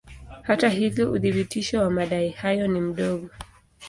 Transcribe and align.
Hata 0.41 0.69
hivyo 0.69 1.11
uthibitisho 1.11 1.79
wa 1.79 1.89
madai 1.91 2.29
hayo 2.29 2.67
ni 2.67 2.81
mdogo. 2.81 3.29